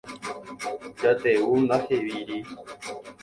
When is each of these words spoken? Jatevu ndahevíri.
Jatevu 1.01 1.51
ndahevíri. 1.63 2.37